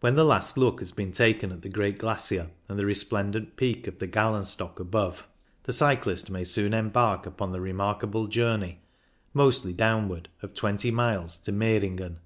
[0.00, 3.86] When the last look has been taken at the great glacier and the resplendent peak
[3.86, 5.28] of the Galenstock above,
[5.64, 8.80] the cyclist may soon embark upon the remarkable journey,
[9.34, 12.20] mostly downward, of twenty miles to Meiringen.